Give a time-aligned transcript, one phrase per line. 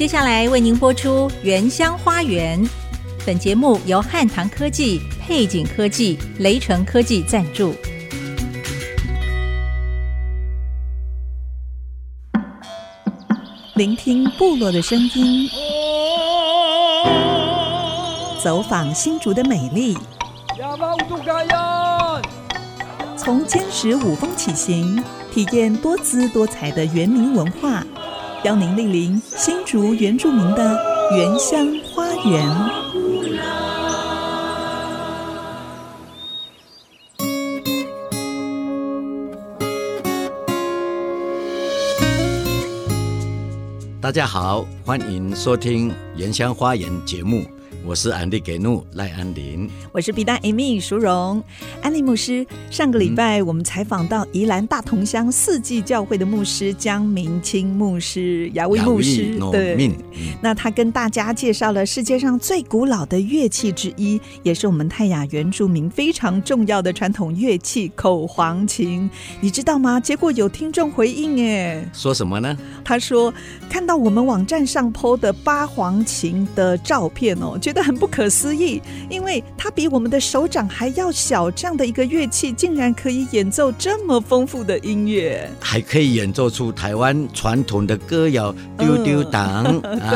[0.00, 2.58] 接下来为您播出《原乡花园》。
[3.26, 7.74] 本节目由汉唐科技、配景科技、雷城科技赞助。
[13.74, 15.46] 聆听部落的声音，
[18.42, 19.98] 走访新竹的美丽。
[23.18, 27.84] 从坚实五峰起行，体验多姿多彩的原民文化，
[28.42, 30.82] 邀您莅临新竹原住民的
[31.14, 32.48] 原乡花园。
[44.00, 47.44] 大家好，欢迎收听《原乡花园》节目。
[47.86, 51.42] 我是安利给怒赖安林，我是比丹 Amy 淑荣。
[51.82, 59.94] 安利牧师，上个礼拜我们采访到宜兰大同乡四季教会的牧师江明清牧师，雅威牧师，对，嗯、
[60.40, 69.10] 那他跟大家介绍了世界上最古老的乐器之一，也是我们泰雅原住民非常重要的传统乐器——口簧琴。
[69.40, 69.98] 你知道吗？
[69.98, 72.56] 结果有听众回应，哎，说什么呢？
[72.84, 73.32] 他说
[73.68, 89.64] 看到我们网站上 PO 的八簧琴的照片哦，觉得很不可思议，因为它比我们的手掌还要小，这样的一个乐器竟然可以演奏这么丰富的音乐，还可以演奏出台湾传统的歌谣丢丢当。
[90.02, 90.10] 啊，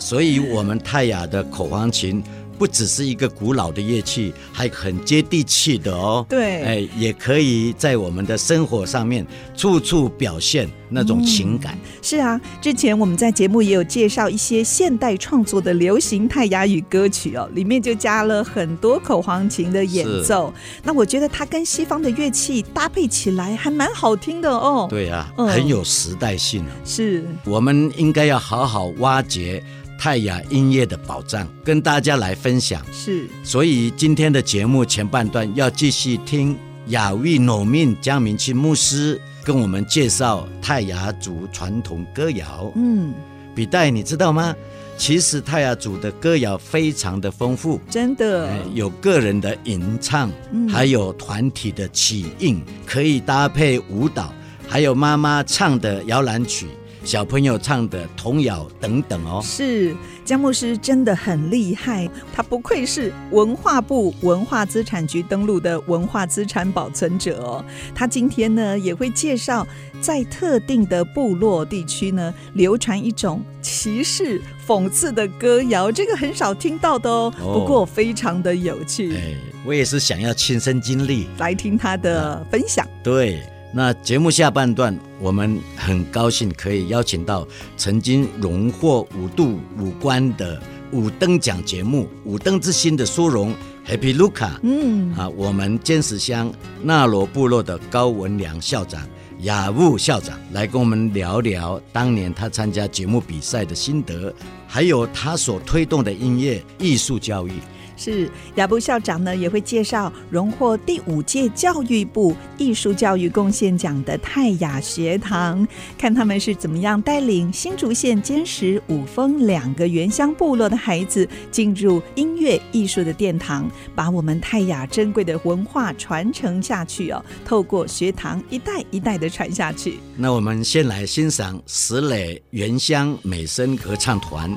[0.00, 2.20] 所以我们泰雅的口簧琴。
[2.58, 6.26] 不只是一个古老的乐器，还很接地气的哦。
[6.28, 9.24] 对，哎，也可以在我们的生活上面
[9.56, 11.74] 处处表现那种情感。
[11.74, 20.52] 嗯，是啊，之前我们在节目也有介绍一些现代创作的流行泰雅语歌曲哦，里面就加了很多口簧琴的演奏。
[20.82, 24.88] 那我觉得它跟西方的乐器搭配起来还蛮好听的哦。
[24.90, 26.72] 对啊，嗯，很有时代性啊。
[26.84, 29.62] 是，我们应该要好好挖掘。
[29.98, 32.80] 泰雅音乐的宝藏，跟大家来分享。
[32.92, 36.56] 是，所以今天的节目前半段要继续听
[36.86, 42.72] 雅威农民江明清牧师跟我们介绍泰雅族传统歌谣。
[42.76, 43.12] 嗯，
[43.56, 44.54] 比代，你知道吗？
[44.96, 54.32] 其实泰雅族的歌谣非常的丰富，真的，有个人的吟唱，嗯、还有团体的起应，可以搭配舞蹈，
[54.68, 56.66] 还有妈妈唱的摇篮曲。
[57.08, 59.96] 小朋友唱的童谣等等哦，是
[60.26, 67.64] 江牧师真的很厉害，他不愧是文化部文化资产局登录的文化资产保存者哦。
[67.94, 69.66] 他今天呢也会介绍，
[70.02, 79.16] 在特定的部落地区呢流传一种歧视讽刺的歌谣，这个很少听到的哦，不过非常的有趣。
[79.16, 82.86] 哎，我也是想要亲身经历来听他的分享。
[83.02, 83.40] 对。
[83.72, 87.46] 那节目下半段，我们很高兴可以邀请到
[87.76, 93.54] 曾经荣获五度五冠的五灯奖节目《五灯之星》的殊荣
[93.86, 96.50] Happy Luca，嗯啊，我们尖石乡
[96.82, 99.06] 纳罗部落的高文良校长、
[99.40, 104.32] 雅务校长来跟我们聊聊当年他参加节目比赛的心得，
[104.66, 107.52] 还有他所推动的音乐艺术教育。
[107.98, 115.66] 是雅布校长呢，也会介绍荣获第五届教育部艺术教育贡献奖的泰雅学堂，
[115.98, 127.24] 看他们是怎么样带领新竹县尖石五峰两个原乡部落的孩子进入音乐艺术的殿堂，把我们泰雅珍贵的文化传承下去哦。
[127.44, 129.98] 透过学堂一代一代的传下去。
[130.16, 134.56] 那我们先来欣赏石磊原乡美声合唱团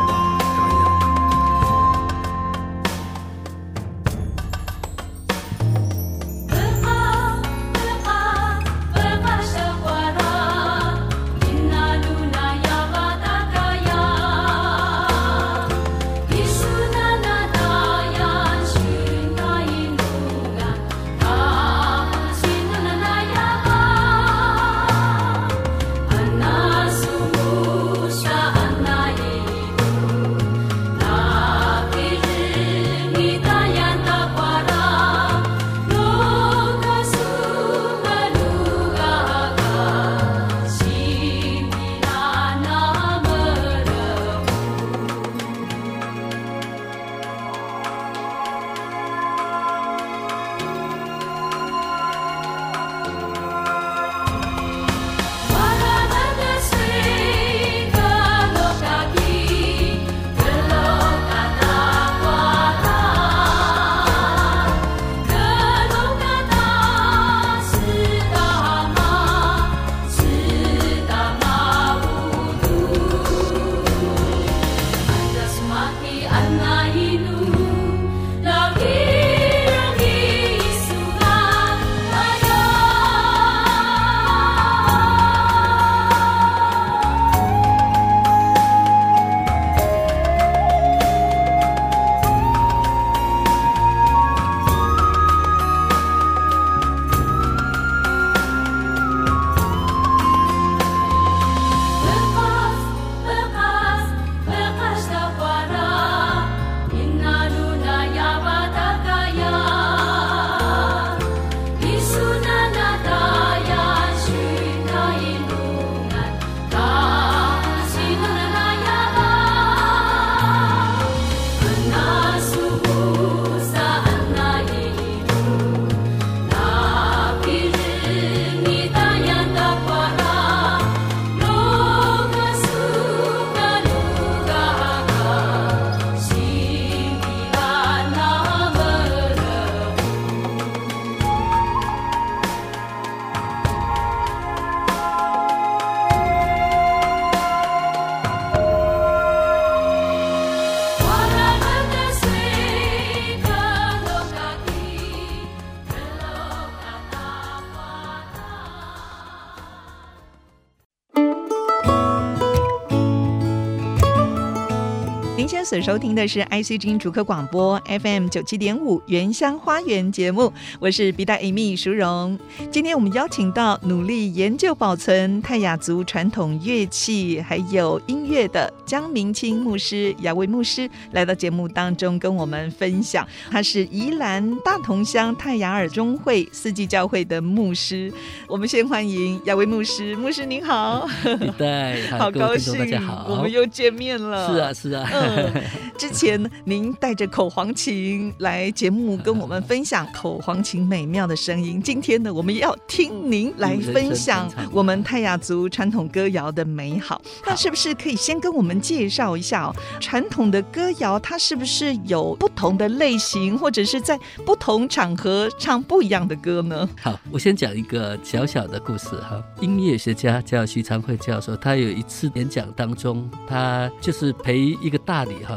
[165.71, 170.51] 所收听的是 IC 之音主客广播 FM 九七点五原乡花园节目，
[170.81, 172.37] 我是 B 大 Amy 淑荣。
[172.69, 183.25] 今天我们邀请到努力研究保存泰雅族传统乐器还有音乐的江明清牧师、雅威牧师来到节目当中跟我们分享。
[183.49, 188.11] 他是宜兰大同乡泰雅尔中会四季教会的牧师。
[188.45, 191.07] 我们先欢迎雅威牧师，牧师您好，
[191.57, 194.53] 对， 好高兴，大家好，我们又见面了。
[194.53, 195.09] 是啊，是啊。
[195.13, 195.60] 嗯
[195.97, 201.81] 之前您带着口簧琴来节目跟我们分享口簧琴美妙的声音。
[201.81, 207.21] 今天呢，我们要听您来分享我们泰雅族传统歌谣的美好。
[207.45, 209.75] 那是不是可以先跟我们介绍一下哦？
[209.99, 216.87] 传统的歌谣它是不是有不同的类型，或者是在不同场合唱不一样的歌呢？
[217.01, 219.41] 好，我先讲一个小小的故事哈。
[219.59, 225.50] 音乐学家叫徐长会教授，他有一次演讲当中，他就是陪一个大理哈。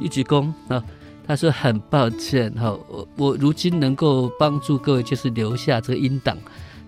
[0.00, 0.82] 一鞠躬啊，
[1.26, 6.36] 他说很抱歉哈，我我如今能够帮助各位就是留下这个音档，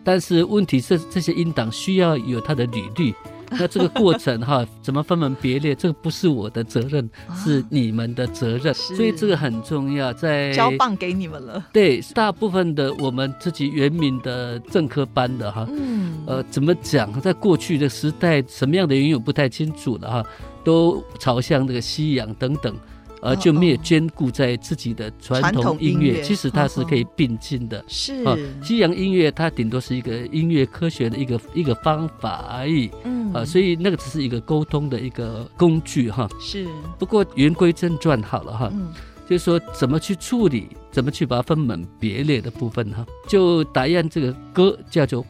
[0.02, 3.14] 但是问题是这些音档需要有它的履历，
[3.50, 11.62] 那这个过程哈 怎么分门别类，这个不是我的责任，是你们的责任，所以这个很重要，在交棒给你们了。
[11.72, 20.24] 对，大部分的我们自己原民的正科班的哈，嗯呃，怎么讲，在过去的时代，什么样的原因我不太清楚了哈，
[20.64, 22.74] 都朝向这个西洋等等。
[23.22, 27.84] 而就没有兼顾在自己的传统音乐，其实它是可以并进的。
[27.86, 32.90] 是啊，西洋音乐它顶多是一个音乐科学的一个一个方法而已。
[33.04, 36.28] 嗯啊，所以那个只是一个沟通的一个工具哈。
[36.40, 36.66] 是。
[36.98, 38.70] 不过言归正传好了哈。
[38.72, 38.88] 嗯。
[39.28, 45.24] 就是说，怎么去处理，怎么去把它分门别类的部分哈，就打样这个歌叫做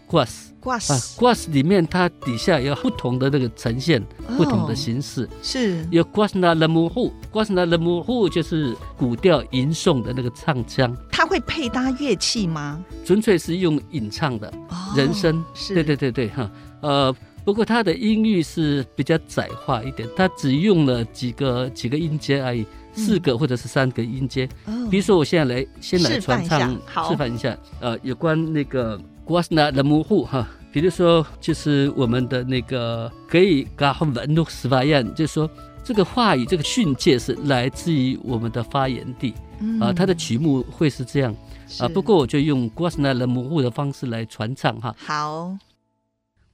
[0.61, 4.05] guas，guas，guas 里面它底下有不同的那个呈现，
[4.37, 5.87] 不同的形式，是。
[5.91, 12.85] 有 guasna lemuhu，guasna lemuhu 就是古调吟诵的那个唱腔，它会配搭乐器吗？
[13.05, 14.53] 纯粹是用吟唱的，
[14.97, 15.45] 人声。
[15.55, 16.51] 是，对对对对哈，
[16.81, 17.15] 呃，
[17.45, 22.67] 不过它的音域是比较窄化一点，它只用了几个几个音阶而已。
[22.93, 24.49] 四个或者是三个音阶，
[24.91, 26.73] 比如说我现在来先来传唱
[27.09, 29.01] 示范一下，呃，有关那个
[29.31, 35.49] Guasna Lemuhu 哈，比如说就是我们的那个可以 Gahwan 斯巴彦，就是说
[35.85, 39.33] 这个话语这个训诫是来自于我们的发源地，
[39.81, 41.33] 啊，它的曲目会是这样。
[41.79, 44.93] 啊，不过我就用 Guasna Lemuhu 的方式来传唱哈。
[44.99, 45.57] 好。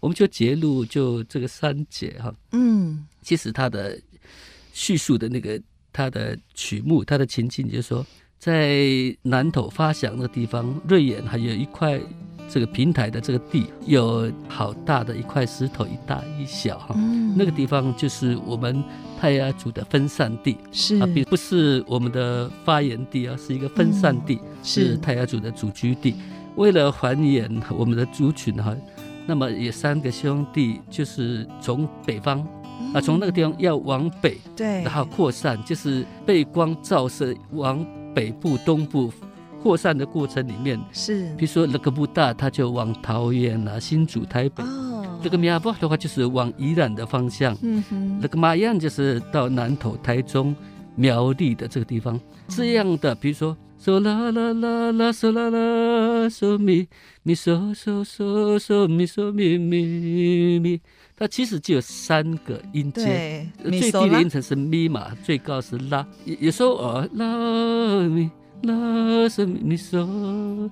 [0.00, 3.06] 我们就节录就这个三节哈，嗯。
[3.22, 3.98] 其实他的
[4.74, 5.58] 叙述的那个
[5.94, 8.04] 他的曲目，他的情境，就是说，
[8.40, 12.00] 在南头发祥的地方，瑞岩还有一块
[12.48, 16.94] 这个平台的这个地，有好大的一块石头，一大一小哈。
[16.96, 18.82] 嗯、那个地方就是我们
[19.20, 26.14] 泰雅族的分散地，是啊，并不是我们的发源地啊，是一个分散地，嗯、是泰雅族的祖居地。
[26.56, 28.74] 为了还原我们的族群哈，
[29.26, 32.42] 那么有三个兄弟，就是从北方。
[32.94, 39.12] 啊，从那个地方要往北，对，然后扩散，就是被光照射往北部、东部
[39.62, 50.56] 扩散的过程里面，是，比如说那个布大，他就往桃园啊、新竹、台北；那、哦、个米亚布的话，就是往宜兰的方向；嗯哼，那个马样就是到南投、台中、
[50.96, 52.16] 苗栗的这个地方。
[52.16, 56.88] 嗯、这样的，比如说，嗦啦啦啦啦，嗦啦啦，嗦咪
[57.22, 60.80] 咪，嗦嗦嗦嗦咪嗦咪咪咪。
[61.20, 66.04] 它其实就有三个音阶，最低的音程是咪嘛，最高是拉。
[66.24, 68.30] 有时候哦，拉咪
[68.62, 70.70] 拉是咪嗦，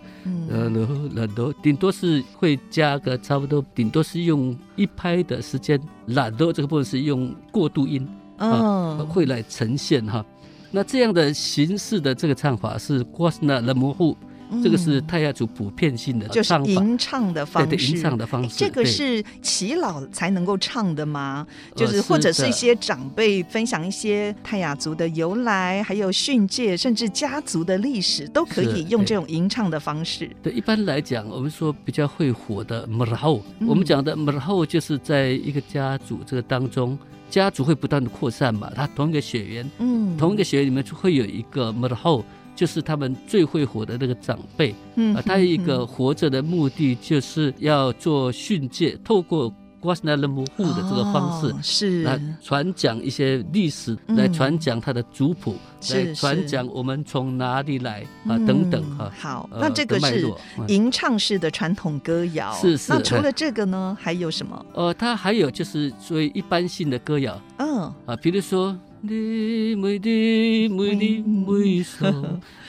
[0.48, 0.70] 呃，
[1.14, 10.24] 拉哆，顶多是会加个差不多，顶多是用一拍的时间，拉哆这个部分是用过渡音啊，会来呈现哈。
[10.70, 14.16] 那这样的形式的这个唱法是瓜斯纳勒姆户。
[14.62, 17.68] 这个是泰雅族普遍性的唱法，就是吟唱的方式。
[17.68, 18.56] 对，吟唱的方式。
[18.56, 21.46] 这个是耆老才能够唱的吗？
[21.74, 30.30] 就是或者是一些长辈分享一些泰雅族的由来，还有训诫，甚至家族的历史，都可以用这种吟唱的方式。
[30.42, 36.98] 对，一般来讲，我们说比较会火的木拉后，我们讲的木拉后就是在一个家族这个当中，
[37.30, 42.24] 家族会不断的扩散嘛，它同一个血缘，嗯，同一个血缘里面就会有一个木拉后。
[42.58, 55.54] 就是他们最会火的那个长辈，嗯，啊，他一个活着的目的就是要做训诫，透过瓜斯纳勒姆户的这个方式，是来传讲一些历史，来传讲他的族谱，
[55.92, 59.08] 来传讲我们从哪里来啊等等哈。
[59.16, 60.28] 好，那这个是
[60.66, 62.92] 吟唱式的传统歌谣，是是。
[62.92, 64.66] 那除了这个呢，还有什么？
[64.74, 68.76] 呃，它还有就是属于一般性的歌谣，嗯啊，比如说。
[69.00, 69.76] 你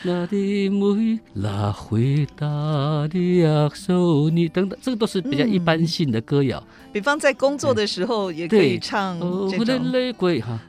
[0.02, 2.48] 那的妹拉回答
[3.10, 6.64] 的亚索尼等等，这个都是比较一般性的歌谣。
[6.94, 9.20] 比方在工作的时候也可以唱
[9.50, 9.92] 这种。
[9.92, 10.60] 对，鬼哈，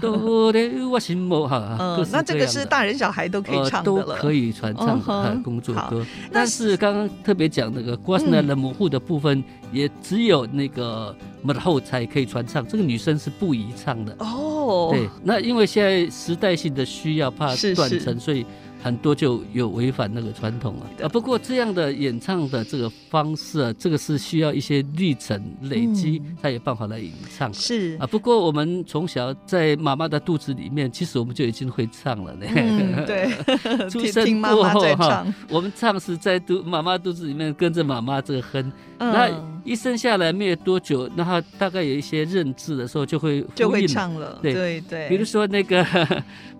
[0.00, 1.76] 都得我心魔哈。
[1.80, 6.04] 嗯，那这个是大人小孩都可以唱的了，都可以传唱的工作歌。
[6.30, 11.16] 但是刚刚特别讲那个瓜斯纳勒姆户的部分，也只有那个。
[11.42, 14.90] 母后才可以传唱，这个女生是不宜唱的哦。
[14.92, 18.44] 对，那因为现在时代性的需要，怕断层，所以。
[18.80, 21.08] 很多就有违反那个传统了啊。
[21.08, 27.52] 不过这样的演唱的这个方式啊，这个是需要一些历程累积才有办法来演唱。
[27.52, 32.46] 是啊，不过我们从小在妈妈的肚子里面，其实我们就已经会唱了呢。
[32.54, 33.28] 嗯，对，
[33.90, 38.72] 出生过后哈，我们唱是在肚妈妈肚子里面跟着妈妈这个哼。
[38.98, 39.30] 那
[39.64, 44.38] 一生下来没有多久，那他大概有一些认知的时候，就会就会唱了。
[44.42, 44.52] 对。
[44.54, 45.82] 对对，比如说那个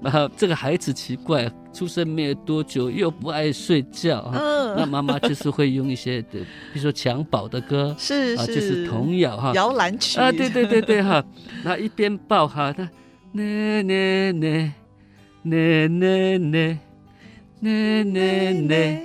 [0.02, 1.50] 啊， 这个孩子奇怪。
[1.70, 6.40] 出生没有多久，又不爱睡觉，嗯，那妈妈就是会用一些的，
[6.72, 10.18] 比如说襁褓的歌，是啊，就是童谣哈，摇篮曲。
[10.18, 11.24] 啊，对对对对哈，
[11.62, 12.74] 那一边抱哈，
[13.30, 14.74] 那呢呢呢
[15.42, 16.78] 呢呢呢
[17.60, 19.00] 呢呢呢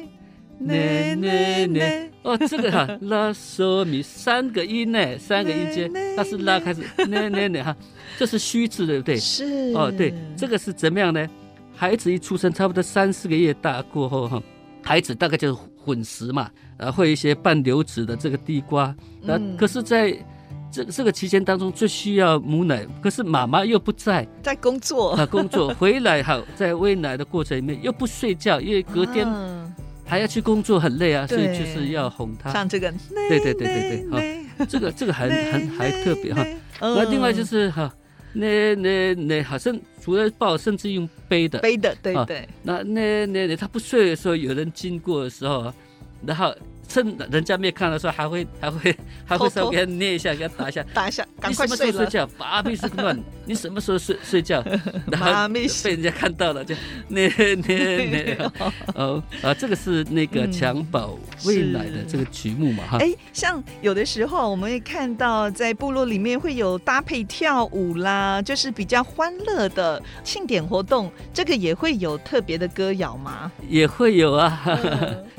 [0.60, 7.76] 呢呢，哦，这个哈 拉嗦咪三个音呢，三个音阶，它是拉开始呢呢呢哈，
[8.18, 9.18] 这是虚字对不对？
[9.18, 9.74] 是。
[9.76, 11.28] 哦，对，这个是怎么样呢？
[11.76, 14.42] 孩子一出生，差不多三四个月大过后，哈，
[14.82, 20.16] 孩子大概就是混食嘛，啊，会一些半流质的这个地瓜，那可是在
[20.72, 29.28] 这这个期间当中最需要母奶，可是妈妈又不在，在工作，啊，工作回来哈，在喂奶的过程里面又不睡觉，因为隔天
[30.06, 32.52] 还要去工作，很累啊，所以就是要哄他。
[32.52, 32.92] 像这个，
[33.30, 34.10] 对对对对对，
[34.58, 36.46] 好， 这个这个很很 还特别哈，
[36.80, 37.94] 那另外就是哈。
[38.36, 42.50] 那那那好像除了抱，甚至用背的，背的，对对。
[42.64, 45.72] 那那那那他不睡的时候，有人经过的时候，
[46.26, 46.54] 然后。
[46.94, 48.96] 趁人家没看的时候，还会 还会
[49.26, 52.28] 还会稍微给他捏一下，给他打一下， 打一下，赶快睡睡觉。
[52.38, 54.64] 爸比是乱，你什么时候睡睡觉？
[55.12, 56.76] 然后被人家看到了，就
[57.08, 58.52] 捏捏捏。
[58.94, 62.84] 哦啊，这个是那个襁褓喂奶的这个曲目嘛？
[62.88, 62.98] 哈。
[63.00, 73.52] 哎，像有的时候我们会看到在部落里面会有搭配跳舞啦，就是比较欢乐的庆典活动，这个也会有特别的歌谣吗？
[73.68, 74.62] 也会有啊。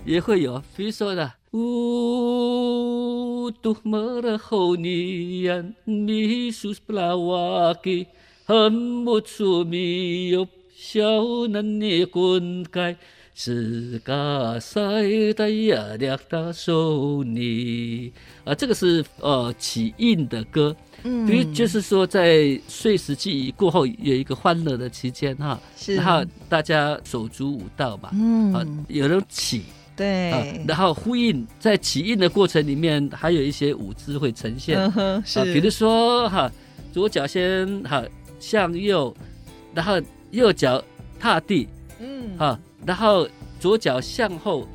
[0.05, 8.09] 也会有，比如说的，呜，杜马拉侯尼安，米苏斯布拉瓦基，
[8.45, 12.97] 汉木苏米哟，小南尼昆凯，
[13.37, 15.97] 斯卡塞达亚
[16.29, 18.13] 达索尼。
[18.43, 29.63] 啊，这个是呃起印的歌，嗯，就是说在碎石记过后有一个欢乐的期间哈，是，然后大家手足舞蹈吧，嗯，啊，有人起。
[29.97, 36.51] 对、啊，然后呼应在起印的过程里面，还有一些舞姿会呈现，嗯、是、啊，比如说哈，
[36.93, 38.03] 左脚先哈
[38.41, 39.15] 向右，
[39.73, 40.83] 然后右脚
[41.21, 41.69] 踏地，
[42.01, 43.29] 嗯，哈，然后
[43.61, 44.67] 左脚向后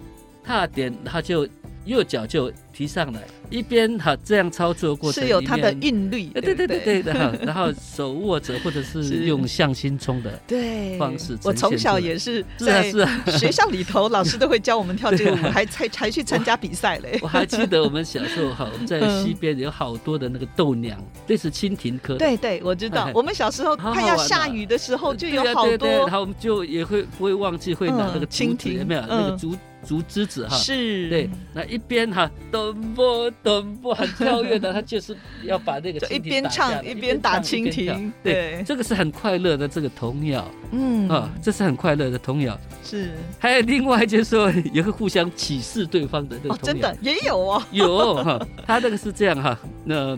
[0.44, 1.48] 踏点，然后就
[1.86, 3.20] 右脚就提上来。
[3.50, 11.38] 一边哈这样操作过程是有它的韵律，对对对对的哈，然后手握着或者是用向心冲的对方式。
[11.44, 12.90] 我从小也是在
[13.38, 17.20] 学校里头，老师都会教我们跳这个舞， 还才才去参加比赛嘞。
[17.22, 22.16] 我还记得我们小时候 哈，在西边有好多的那个豆娘，类似蜻蜓科。
[22.18, 23.12] 对对，我知道。
[23.14, 30.56] 我们小时候快要下雨的时候就有好多，然后我们就也会不会忘记会拿那个蜻蜓有没有那个竹竹枝子哈？
[30.56, 32.69] 是对，那一边哈都。
[32.74, 41.08] 咚不咚不很跳跃的，他就是要把那个一边唱一边打蜻蜓，对，这个是很快乐的这个童谣，嗯。
[41.10, 43.12] 啊，这是很快乐的童谣，是。
[43.40, 46.98] 还有另外就是说，也会互相启示对方的那个童谣，真的？
[47.02, 50.18] 也有哦，有哈，他那个是这样哈，那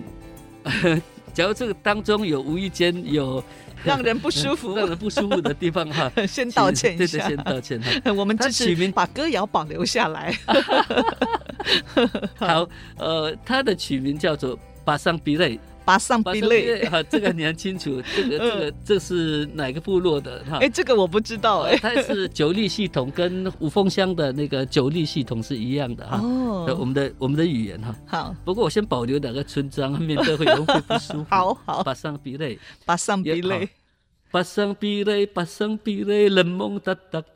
[1.34, 3.44] 假如这个当中有无意间有。
[3.86, 8.12] 让人不舒服， 让人不舒服的地方哈， 先道歉一下，对对，先道歉哈。
[8.14, 10.36] 我们支持把歌谣保留下来。
[12.36, 12.68] 好，
[12.98, 20.58] 呃，他的曲名叫做《巴桑比类》，巴桑比类，啊，这个你很清楚，这个这个这是哪个部落的哈？
[20.62, 21.76] 哎，这个我不知道哎。
[21.78, 26.20] 它是九力系统，跟五峰乡的那个九力系统是一样的哈。
[26.22, 27.96] 哦，我们的我们的语言哈。
[28.08, 31.26] 好，不过我先保留两个村庄，免得会有会不舒服。
[31.30, 33.70] 好 好，巴桑比类，巴桑比类。
[34.32, 37.22] 巴桑比类，巴桑比类，人梦达达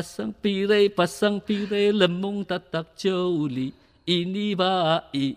[0.00, 0.64] 九里，一里八伊，北仑九里。
[0.64, 5.36] 巴桑比类，巴桑比类，人梦达达九里，一里八伊，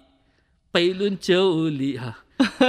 [0.71, 2.19] 北仑九里哈。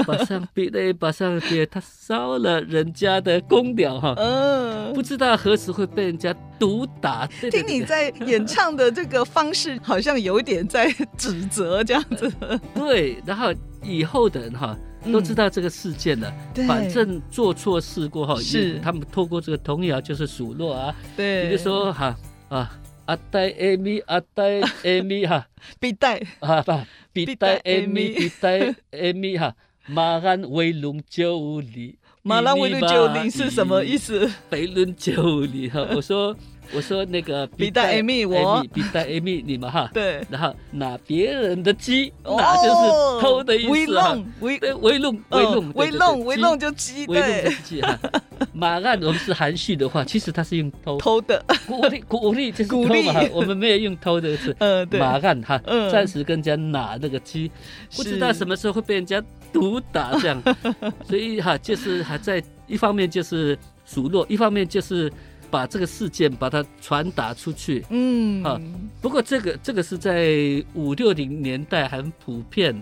[0.05, 7.25] 巴上比类，巴上别，他烧了人家的公鸟哈，嗯，不知道何时会被人家毒打。
[7.53, 12.29] 听你在演唱的这个方式，好像有点在指责这样子。
[12.75, 14.77] 对，然后以后的人哈
[15.13, 16.33] 都知道这个事件了，
[16.67, 18.79] 反正做错事过后，是。
[18.81, 22.17] 他们透过这个童谣就是数落啊，对，你就说哈
[22.49, 25.47] 啊，阿呆艾米，阿呆艾米哈，
[25.81, 26.21] 比呆。
[26.41, 26.73] 啊不。
[27.13, 29.55] 比带艾米，比带艾米哈，
[29.87, 34.31] 马鞍威龙九里，马鞍威龙九里是什么意思？
[34.49, 36.37] 北仑九里哈，我说。
[36.75, 38.65] 我说那个比带 Amy，我。
[38.73, 47.53] 比带 Amy，你们哈，对，然后拿别人的鸡，那就是偷的意思哈，威弄，威弄，威弄，威弄，威弄就鸡，对，
[48.53, 57.51] 马鞍我们是含蓄的话，其实它是用偷，偷的，鼓励，鼓励就是偷嘛，我们没有用偷的字， 嗯，对，马鞍哈，暂时跟人家拿那个鸡，
[57.97, 60.43] 不知道什么时候会被人家毒打这样，
[61.09, 65.11] 所以哈，就是还在一方面就是数落，一方面就是。
[65.51, 68.43] 把这个事件把它传达出去，嗯。
[68.45, 68.61] 啊，
[69.01, 72.75] 不过这个这个是在五六零年代很普遍，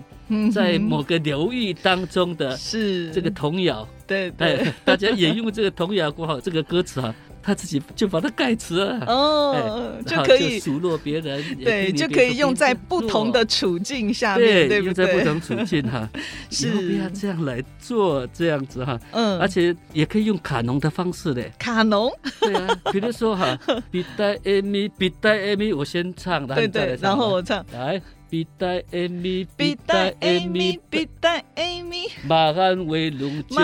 [0.52, 3.10] 在某个流域当中的，是。
[3.12, 7.14] 这个童谣，对对，大家也用这个童谣过好这个歌词啊。
[7.48, 16.06] 他自己就把它盖词了哦，就可以数落别人，对，就可以用在不同的处境下面，对，用在不同处境哈，
[16.52, 23.58] 是不要这样来做，这样子哈，嗯，而且也可以用卡农的方式嘞，卡农，对啊，比如说哈，
[23.90, 27.98] 比带艾米，比带艾米，我先唱，对对，然后我唱，来。
[28.30, 32.08] 比带艾米，比带艾米，比带艾米。
[32.24, 33.56] 马鞍威龙九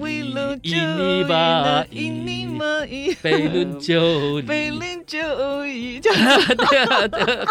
[0.00, 0.18] 里，
[0.62, 6.00] 一里八伊，北仑九里，北仑九里。
[6.00, 7.46] 对啊，对，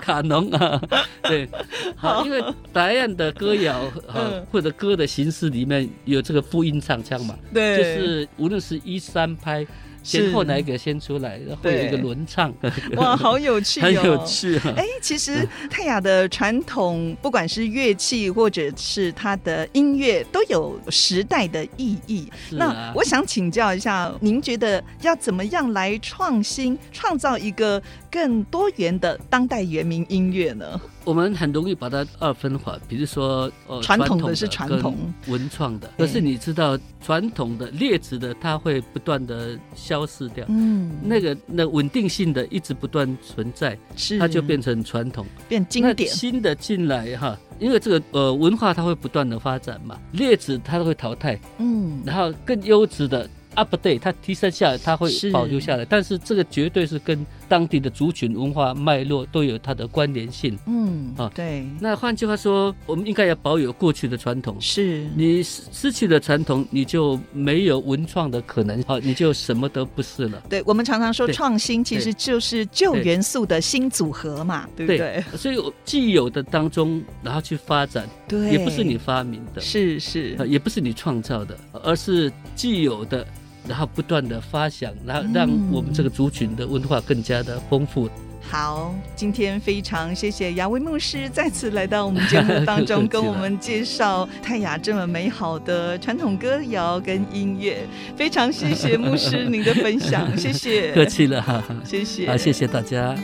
[0.00, 0.82] 卡农啊，
[1.22, 1.48] 对，
[1.94, 9.64] 好，因为答案的歌谣啊，或者歌的形式里面有这个复音唱腔嘛，对，就是无论是一三拍。
[10.02, 12.52] 先后哪一个先出来，然后有一个轮唱，
[12.96, 14.56] 哇，好有趣哦， 很有趣。
[14.58, 14.74] 啊！
[14.76, 22.28] 哎，其实泰雅的传统，不管是乐器或者是它的音乐，都有时代的意义。
[22.50, 27.80] 那我想请教一下，您觉得要怎么样来创新，创造一个
[28.12, 30.78] 更多元的当代原民音乐呢？
[31.02, 34.94] 我们很容易把它二分化，比如说，呃，传统的是传统，
[35.28, 35.90] 文创的。
[35.96, 40.44] 可是你知道，传统的劣质的，它会不断的消失掉。
[40.50, 46.10] 嗯，那个那稳定性的一直不断存在，是它就变成传统，变经典。
[46.10, 51.40] 新的进来哈，因为这个呃文化它会不断的发展嘛，劣质它都会淘汰。
[51.56, 53.26] 嗯，然后更优质的。
[53.54, 60.58] update 它提升下来，它会保留下来，是，但是这个绝对是跟当地的族群文化脉络都有它的关联性。
[60.66, 61.66] 嗯，啊，对。
[61.80, 64.56] 那换句话说，我们应该要保有过去的传统。
[64.60, 70.42] 是，你失失去了传统，你就没有文创的可能，好，你就什么都不是了。
[70.48, 75.24] 对，我们常常说创新其实就是旧元素的新组合嘛，对，对不对？
[75.24, 83.26] 对， 所以既有的当中，然后去发展，对，也不是你发明的，是是，也不是你创造的，而是既有的。
[83.68, 88.08] 然后不断的发想，然后让我们这个族群的文化更加的丰富。
[88.50, 97.86] 好，今天非常谢谢雅威牧师再次来到我们节目当中，跟我们介绍泰雅这么美好的传统歌谣跟音乐。
[98.16, 100.90] 非常谢谢牧师您的分享，谢谢。
[100.94, 102.26] 客气了哈，谢谢。
[102.26, 103.16] 好，谢谢大家。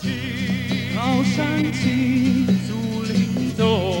[0.00, 4.00] 山青，高山青，竹林中。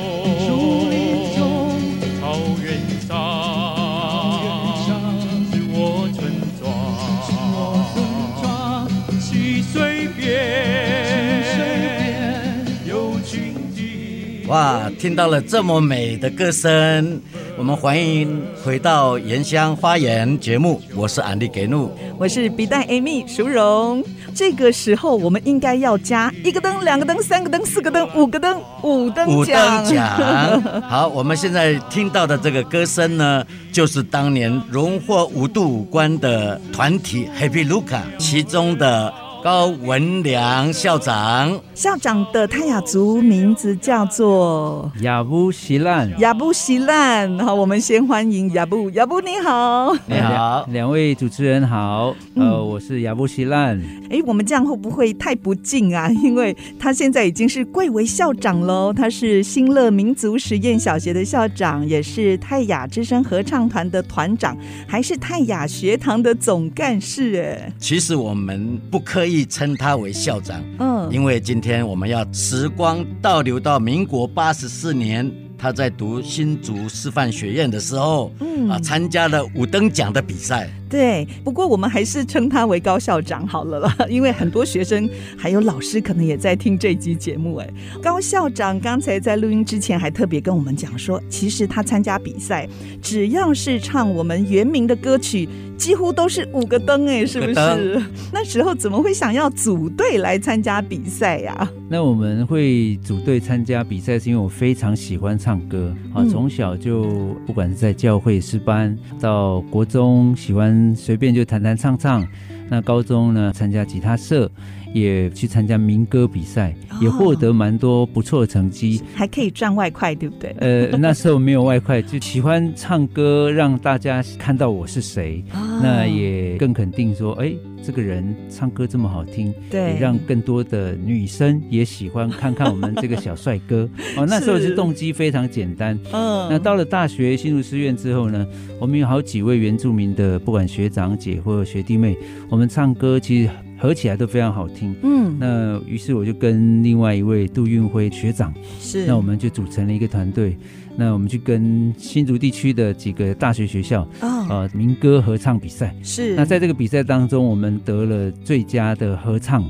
[14.48, 17.20] 哇，听到了这么美的歌声，
[17.56, 20.82] 我们欢迎回到《原乡花园》节目。
[20.96, 24.02] 我是安利给怒，我是笔袋 Amy 淑荣。
[24.30, 29.84] 这个时候我们应该要加一个灯、两个灯、三个灯、四个灯、五个灯、五灯奖。
[29.84, 30.82] 五灯。
[30.82, 39.12] 好，我们现在听到的这个歌声呢，就是当年荣获五度五冠的团体 Happy Luka 其中的。
[39.42, 47.38] 高文良校长，校长的泰雅族名字叫做亚布西兰，亚布西兰。
[47.38, 53.80] 好，我们先欢迎亚布，亚布你好，你好，两位主持人好，呃，嗯、我是亚布西兰。
[54.10, 56.10] 哎，我们这样会不会太不敬啊？
[56.22, 64.54] 因为他现在已经是贵为校长喽，他是新乐民族实验小学的校长，也是泰雅之声合唱团的团长，
[64.86, 67.40] 还是泰雅学堂的总干事。
[67.42, 69.29] 哎，其实我们不可以。
[69.30, 75.30] 可以称他为校长，嗯，因为今天我们要时光倒流到民国八十四年。
[75.56, 80.68] 他在读新竹师范学院的时候，嗯啊，参加了五等奖的比赛。
[80.90, 87.56] 对，不过我们还是称他为高校长好了啦，因为很多学生还有老师可能也在听这集节目。
[87.56, 87.70] 哎，
[88.02, 92.68] 高校长刚才在录音之前还特别跟我们讲说，其实他参加比赛，
[93.00, 95.48] 只要是唱我们原名的歌曲，
[95.78, 98.02] 几乎都是五个灯，哎，是不是？
[98.32, 101.70] 那时候怎么会想要组队来参加比赛呀？
[101.88, 107.02] 那我们会组队参加比赛，是因为我非常喜欢唱歌啊，从小就
[107.46, 112.26] 不管是在教会诗班，到国中喜欢随便就弹弹唱唱，
[112.68, 114.50] 那高中呢参加吉他社。
[114.92, 120.52] 也去参加民歌比赛，也获得蛮多不错的成绩，还可以赚外快，对不对？
[120.58, 133.88] 呃， 那时候没有外快，就喜欢唱歌，让大家看到我是谁，哦、那也更肯定说，哎，这个人唱歌这么好听，对，也让更多的女生也喜欢看看我们这个小帅哥。
[134.16, 135.98] 哦，那时候是动机非常简单。
[136.12, 138.46] 嗯，那到了大学新竹师院之后呢，
[138.78, 142.16] 我们有好几位原住民的，不管学长姐或者学弟妹，
[142.48, 143.50] 我们唱歌其实。
[143.82, 150.54] 合起来都非常好听，嗯，那于是我就跟另外一位杜运辉学长，是，那我们就组成了一个团队，
[151.00, 159.64] 那我们去跟新竹地区的几个大学学校，哦，呃，民歌合唱比赛，是，那在这个比赛当中，我们得了最佳的合唱，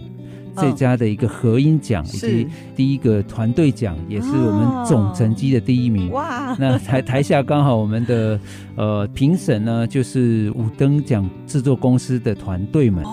[0.56, 8.40] 最佳的一个合音奖，以及第一个团队奖，也是我们总成绩的第一名，哇，那台 台下刚好我们的
[8.74, 13.04] 呃评审呢，就是五灯奖制作公司的团队们。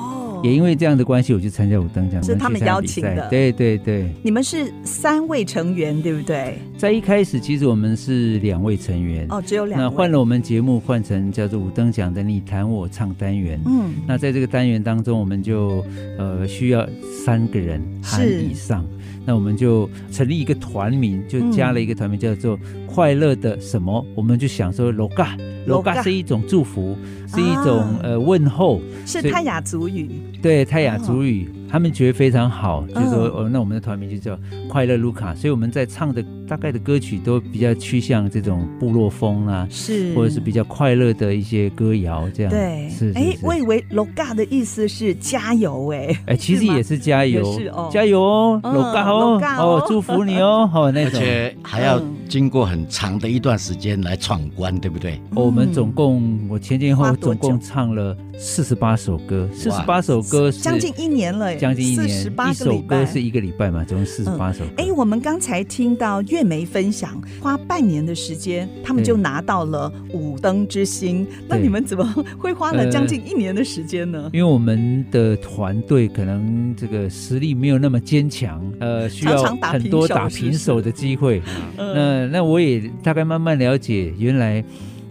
[0.44, 3.28] 也因为这样的关系，我就参加五等奖，是他们邀请的。
[3.30, 6.58] 对对对，你们是三位成员，对不对？
[6.78, 9.86] 在一开始，其实我们是两位成员哦，只有两位。
[9.86, 13.60] 那换了我们节目，换成叫做五等奖的你弹我唱单元。
[13.66, 15.84] 嗯，那在这个单元当中，我们就
[16.18, 16.88] 呃需要
[17.26, 18.86] 三个人含以上。
[19.26, 30.10] 那我们就成立一个团名，就加了一个团名叫做“快乐的什么”，我们就想说 “loga”，“loga” 是一种祝福，是一种呃问候，是泰雅族语。
[30.42, 31.50] 对，泰雅族语。
[31.70, 40.14] 他们觉得非常好，就说哦，那我们的团名就叫快乐卢卡，所以我们在唱的大概的歌曲都比较趋向这种部落风啊，是。
[40.16, 42.52] 或者是比较快乐的一些歌谣这样。
[42.52, 43.12] 对，是。
[43.16, 51.20] 哎，我以为 loga 的意思是加油，哎，哎，其实也是加油，是哦，加油哦，loga 哦，哦，祝福你哦，好那种。
[51.20, 55.20] 而且还要经过很长的一段时间来闯关，对不对？
[55.34, 61.56] 我们总共我前前后后总共唱了四十八首歌，四十八首歌，将近一年了。
[61.56, 64.72] 将近一年，一首歌是一个礼拜嘛，总共四十八首歌。
[64.78, 71.26] 哎、嗯，我们刚才听到月梅分享，花半年的时间，他们就拿到了五灯之星。
[71.48, 72.04] 那你们怎么
[72.38, 74.30] 会花了将近一年的时间呢？
[74.34, 81.42] 因为我们的团队可能这个实力没有那么坚强，呃，需要很多打平手的机会。
[81.78, 84.64] 那那我也大概慢慢了解，原来。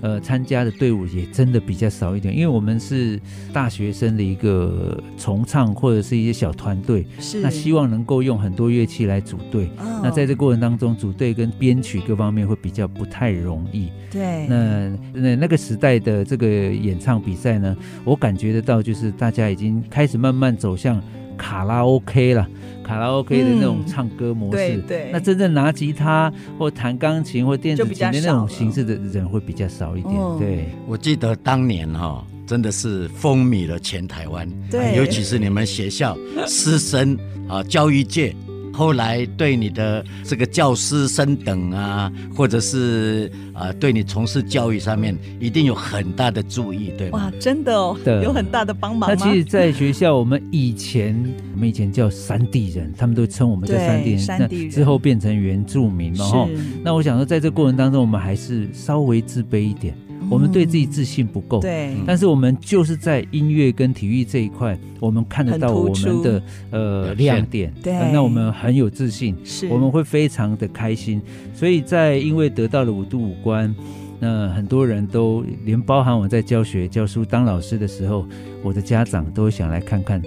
[0.03, 3.19] 呃，参加的队伍也真的比较少一点，因为我们是
[3.51, 9.65] 大学生的一个重唱或者是一些小团队，是那希望能够用很多乐器来组队。
[9.79, 13.91] 哦、那在这过程当中，组队跟编曲各方面会比较不太容易。
[14.11, 21.03] 对，那那那个时代的这个演唱比赛呢，我感觉得到，就是大家已经开始慢慢走向
[21.37, 22.47] 卡拉 OK 了。
[22.85, 30.15] 卡拉 OK 的那种唱歌模式，嗯、对，对，那真正拿吉他或弹钢琴或电子琴的那种形式的人会比较少一点。
[30.15, 37.19] 哦、对，我记得当年哈、哦，真的是风靡了全台湾，对，尤其是你们学校师生
[37.49, 38.33] 啊，教育界。
[38.77, 47.19] 后来对你的这个教师升等啊，或者是啊、呃，对你从事教育上面，一定有很大的注意，对吗？
[47.19, 49.09] 哇，真的哦，对，有很大的帮忙。
[49.09, 51.17] 那其实，在学校，我们以前
[51.55, 54.19] 我们以前叫山地人，他们都称我们叫山地人。
[54.19, 56.49] 山地人之后变成原住民了，哈。
[56.85, 59.95] 那我想说，在这过程当中，我们还是稍微自卑一点。
[60.29, 71.23] 我们对自己自信不够，对，但是我们就是在音乐跟体育这一块，我们看得到我们的呃亮点，对，那我们很有自信，是，我们会非常的开心，
[71.55, 73.75] 所以在因为得到了五度五关。
[74.19, 78.27] 那很多人都连包含我在教学、教书、当老师的时候，
[78.63, 80.23] 我的家长都想来看看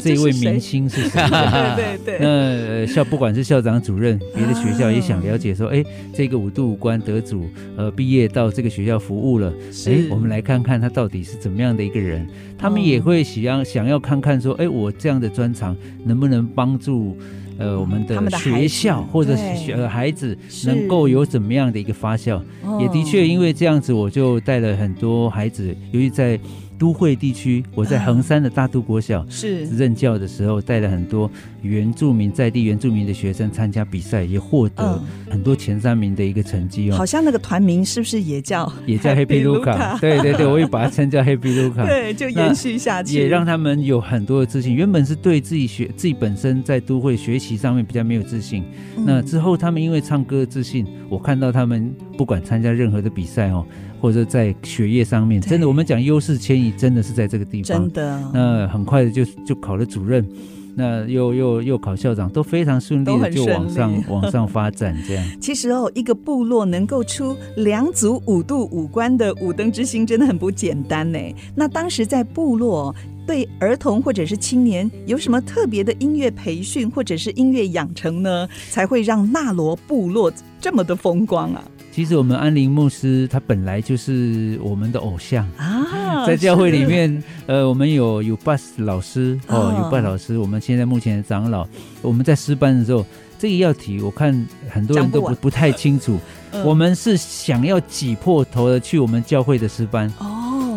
[0.00, 1.20] 这一位明星是谁。
[1.76, 2.20] 对对对。
[2.20, 9.52] 那校不管是校长、主任，别的学校也想了解说，哎，这个五度五关得主，呃，毕业到这个学校服务了，
[9.86, 12.26] 哎，我们来看看他到底是怎么样的一个人。
[12.56, 17.16] 他们也会想要想要看看说，哎，我这样的专长能不能帮助。
[17.58, 20.36] 呃，我们的学校或者学呃孩子
[20.66, 22.40] 能够有怎么样的一个发酵，
[22.80, 26.38] 也的确因为这样子，我就带了很多孩子，由于在。
[26.78, 31.30] 都会地区，我在横山的大都国小是任教的时候，带了很多
[31.62, 36.96] 原住民在地原住民的学生参加比赛，也获得很多前三名的一个成绩哦。
[36.96, 39.98] 好像那个团名是不是也叫也叫 Happy Luka？
[40.00, 41.86] 对对对，我也把它称叫 Happy Luka。
[41.86, 44.74] 对，就延续下去，也让他们有很多的自信。
[44.74, 48.64] 原本是对自己学自己本身在都会学习上面比较没有自信，
[49.06, 53.64] 那之后他们因为唱歌的自信，我看到他们不管参加任何的比赛哦。
[54.02, 57.78] 或者在学业上面，真的，我们讲优势迁移，真的是在这个地方。
[57.78, 60.26] 真的，那很快的就就考了主任，
[60.74, 64.92] 那又又又考校长，都非常顺利的就往上 往上发展。
[65.06, 71.18] 这样， 其实哦，一个部落能够出两组五度五官的五灯之星，真的很不简单呢。
[71.54, 72.92] 那当时在部落
[73.24, 78.48] 对儿童或者是青年有什么特别的音乐培训或者是音乐养成呢？
[78.68, 81.62] 才会让纳罗部落这么的风光啊？
[81.92, 91.68] 其实我们安林牧师他本来就是我们的偶像啊， 在教会里面，呃，我们有有 bus 老师哦，有巴老师，我们现在目前的长老，
[92.00, 93.04] 我们在师班的时候，
[93.38, 94.32] 这个要提，我看
[94.70, 96.18] 很多人都不不太清楚，
[96.64, 100.10] 我们是想要挤破头的去我们教会的师班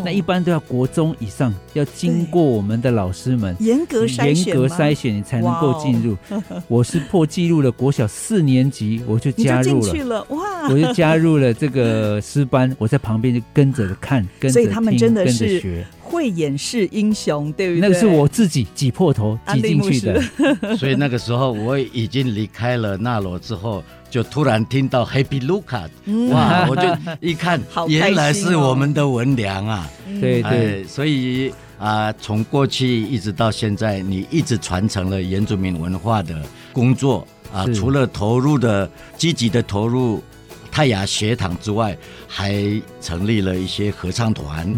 [0.05, 6.15] 那一般都要国中以上，要经过我们的老师们严格筛选，严格筛选你才能够进入。
[6.69, 10.69] 我是破纪录的国小四年级，我就加入了，了哇！
[10.69, 15.83] 我就加入了这个师班，我在旁边就跟着看， 跟着听，跟着学。
[15.99, 17.81] 慧眼识英雄，对不对？
[17.81, 20.21] 那个是我自己挤破头挤进去的。
[20.77, 23.83] 所以那个时候我已经离开了纳罗之后。
[24.15, 25.89] 就突然听到 Happy Luka，
[26.31, 26.65] 哇！
[26.69, 26.83] 我就
[27.19, 29.89] 一看， 原来是我们的文良啊！
[30.21, 37.65] 对对，所以啊，从过去一直到现在，你一直传承了原住民文化的工作啊。
[37.75, 40.23] 除了投入的积极的投入
[40.71, 42.63] 泰雅学堂之外，还
[43.01, 44.73] 成立了一些合唱团，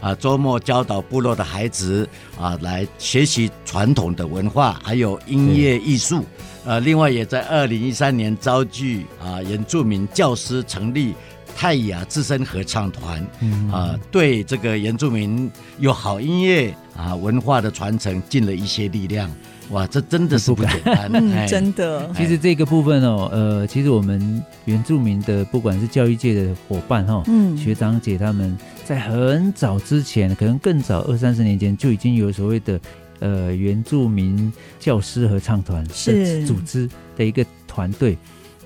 [0.00, 6.24] 啊，周末教导部落的孩子啊，来学习传统的文化，还有音乐艺术。
[6.66, 11.14] 呃，另外也在二零一三年召集啊原住民教师成立
[11.56, 15.48] 泰雅资深合唱团，嗯、啊，对这个原住民
[15.78, 19.30] 有好音乐啊文化的传承尽了一些力量。
[19.70, 22.10] 哇，这真的是不简单，嗯、真的。
[22.16, 32.80] 其实这个部分哦，呃，其实我们原住民的不管是教育界的伙伴哈、哦，嗯，学长姐他们在很早之前，可能更早二三十年前就已经有所谓的。
[33.20, 38.16] 呃，原住民教师合唱团是组织的一个团队。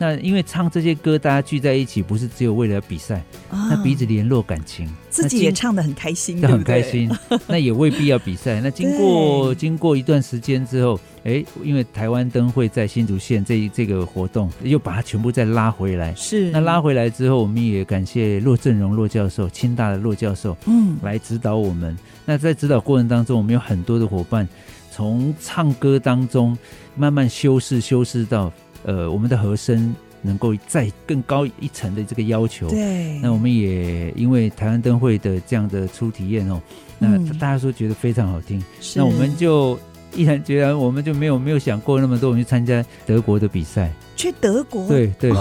[0.03, 3.17] 那因为唱这些歌，大家聚在一起，不是只有为了比赛，
[3.51, 7.11] 啊、那彼此联络感情，自己也唱的很开心， 很开心。
[7.47, 8.63] 那也未必要比赛。
[8.63, 16.15] 那经过 经过一段时间之后，哎，因为台湾灯会在新竹县这这个活动，又把它全部再拉回来。
[16.15, 16.51] 是。
[16.51, 21.97] 那拉回来之后，我们也感谢骆振荣骆教授，清大的骆教授，嗯，来指导我们。
[22.25, 24.49] 那在指导过程当中，我们有很多的伙伴，
[24.91, 26.57] 从唱歌当中
[26.97, 28.53] 慢慢修饰，修饰到。
[28.83, 36.59] 呃，我们的和声能够再更高一层的这个要求，对，那我们也因为台湾灯会的这样的初体验哦，
[36.99, 38.65] 那大家说觉得非常好听，嗯、
[38.97, 39.79] 那我们就
[40.15, 43.91] 毅然决然，我们就没有没有想过那么多，我们去参加德国的比赛。
[44.17, 45.33] 去德国，对对，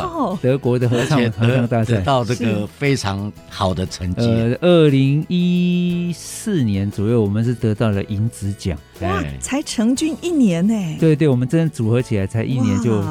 [0.42, 4.22] 德国的合唱合唱大赛得到这个非常好的成绩。
[4.22, 8.78] 呃，二零一四年左右，我们是得到了银子奖。
[9.02, 10.74] 哇，才成军一年呢？
[10.98, 13.04] 对对，我们真的组合起来才一年就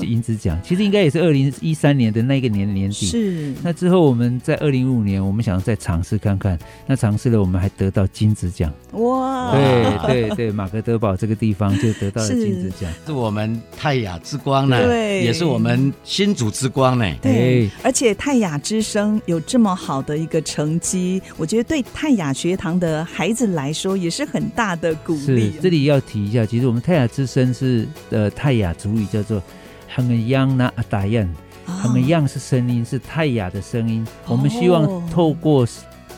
[0.00, 0.56] 银子奖。
[0.62, 3.06] 其实应该也是二零一三年的那个年年底。
[3.06, 3.52] 是。
[3.64, 6.56] 那之后我们在二零一五年，我们想要再尝试看看。
[6.86, 8.72] 那尝试了，我们还得到金子奖。
[8.92, 9.50] 哇！
[9.52, 17.04] 对对对，马格德堡这个地方就得到了金子奖，是我们泰雅之光呢，对，也是我们新竹之光呢。
[17.22, 25.52] 对，而且泰雅之声有这么好的一个成绩，我觉得对泰雅学堂的孩子来说也是很大的鼓励。
[25.62, 29.40] 这里要提一下，其实我们泰雅之声是呃泰雅族语叫做
[29.94, 31.28] “哼样那阿达样”，
[31.64, 34.06] 哼样是声音，是泰雅的声音。
[34.26, 35.64] 我们希望透过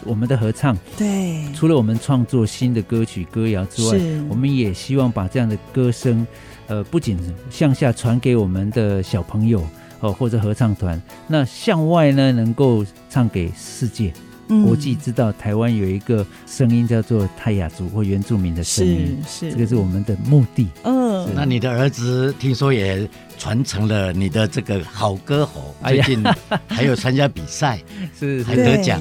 [0.05, 6.27] 我们的合唱，对，除了我们创作新的歌曲歌谣之外，我们也希望把这样的歌声，
[6.67, 7.19] 呃，不仅
[7.51, 9.63] 向下传给我们的小朋友
[10.01, 14.13] 哦，或者合唱团，那向外呢，能够唱给世界。
[14.65, 20.67] 国际知道台湾有一个声音叫做泰雅族或原住民的声音，是是，这个是我们的目的。
[20.85, 23.07] 嗯，那你的儿子听说也
[23.37, 26.25] 传承了你的这个好歌喉，最近
[26.67, 27.79] 还有参加比赛，
[28.19, 28.99] 是还得奖。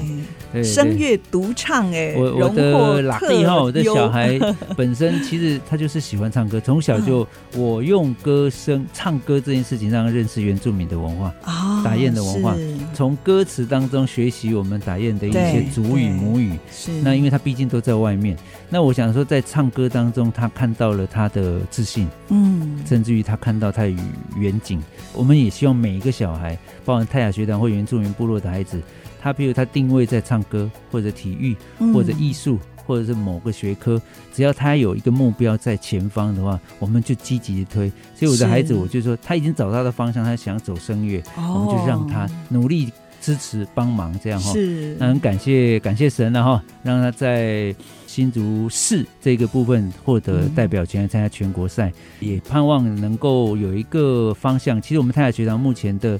[0.64, 4.38] 声乐独唱哎，我我的拉弟哈，我的小孩
[4.76, 12.56] 本身其实他就是喜欢唱歌，从小就我用歌声唱歌这件事情让他认识原住民的文化啊，打雁的文化，
[12.94, 16.52] 从歌词当中学习我们打雁的一些族语母语。
[16.72, 18.36] 是，那因为他毕竟都在外面，
[18.70, 23.90] 那我想说在唱歌当中他看到了他的自信，嗯，甚至于他看到他的
[24.36, 24.82] 远景。
[25.12, 28.80] 我们也希望每一个小孩，包含泰雅学堂或原住民部落的孩子。
[29.20, 31.56] 他比如他定位在唱歌或者体育
[31.92, 34.00] 或者艺术或者是某个学科，
[34.32, 37.92] 只要他有一个目标在前方的话，我们就积极的推。
[38.14, 44.52] 所以我的孩子，我就说他已经找到他的方向，他想走声乐，我们就让他努力支持帮忙，这样哈。
[44.52, 47.74] 是，那很感谢感谢神了哈，让他在
[48.06, 54.80] 新竹市这个部分获得代表权来参加全国赛，也盼望能够有一个方向。
[54.80, 56.18] 其实我们泰雅学堂目前的。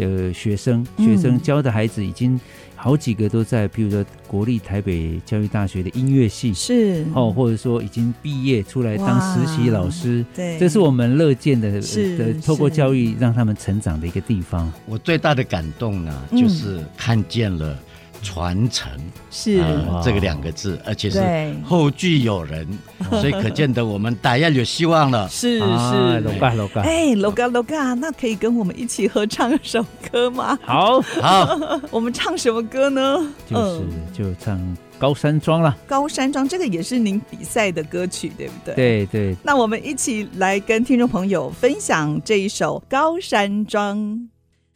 [0.00, 2.38] 呃，学生学生教的孩子已经
[2.74, 14.72] 好几个都在，譬如说国立台北教育大学的音乐系是哦，或者说已经毕业出来当实习老师，对，这是我们乐见的，是的，透过教育让他们成长的一个地方。
[14.86, 17.78] 我最大的感动呢，就是看见了。
[18.22, 18.90] 传承
[19.30, 21.20] 是、呃、这个两个字，而且是
[21.64, 22.66] 后继有人，
[23.10, 25.28] 所以可见得我们大家有希望了。
[25.28, 30.58] 是 是，楼嘎楼嘎，哎，楼嘎楼嘎，那可以跟我们一起合唱一首歌吗？
[30.62, 33.18] 好 好，我们唱什么歌呢？
[33.48, 34.58] 就是就唱
[34.98, 35.76] 《高山庄》了。
[35.86, 38.74] 高山庄这个也是您比赛的歌曲，对不对？
[38.74, 39.36] 对对。
[39.42, 43.98] 那我们一起来跟听众朋友分享这一首《高山庄》。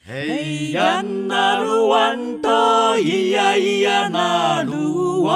[0.06, 2.50] 嘿呀那鲁湾多
[2.98, 5.34] 咿呀咿呀那鲁湾，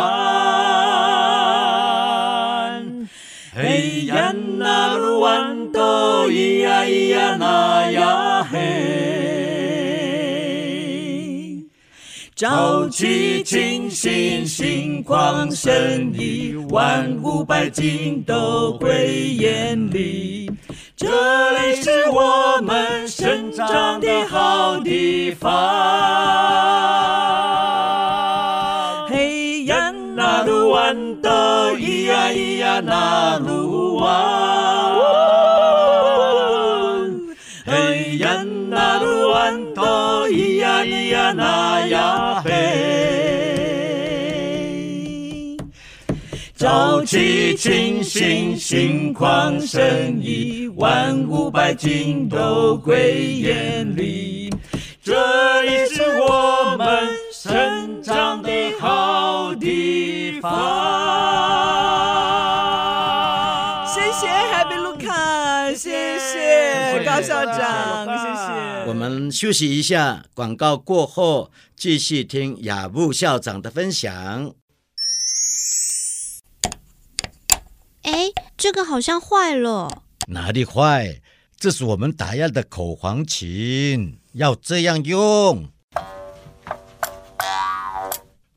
[3.57, 8.59] 嘿呀那鲁湾多咿呀咿呀那呀嘿，
[12.39, 20.49] 朝气清新心旷神怡，万物百景都归眼里。
[20.95, 21.09] 这
[21.59, 25.51] 里是我们生长的好地方。
[29.09, 31.29] 嘿呀，那鲁湾都
[31.75, 34.68] 咿呀咿呀那鲁湾。
[41.33, 42.51] 那呀嘿。
[46.57, 54.53] 朝气清新，心旷神怡，万物百景都归眼里。
[55.01, 58.51] 这里是我们生长的
[58.81, 61.78] 好地方。
[67.23, 68.89] 校长，谢谢。
[68.89, 74.55] 我们休息一下，广告过后继续听雅布校长的分享。
[78.03, 80.03] 哎，这个好像坏了。
[80.29, 81.21] 哪里坏？
[81.59, 85.69] 这是我们打雁的口簧琴，要这样用。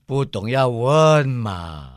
[0.06, 1.90] 不懂要问嘛。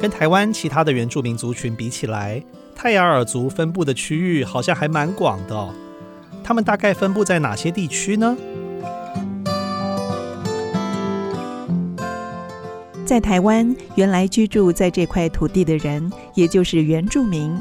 [0.00, 2.42] 跟台湾其他的原住民族群比起来，
[2.82, 5.68] 泰雅尔族分布的区域好像还蛮广的哦。
[6.42, 8.34] 他们大概分布在哪些地区呢？
[13.04, 17.54] 在台湾，原来居住在这块土地的人，也就是原住民，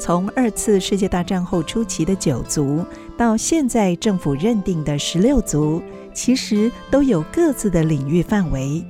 [0.00, 2.82] 从二次世界大战后初期的九族，
[3.14, 5.82] 到现在政府认定的十六族，
[6.14, 8.82] 其实都有各自的领域范围。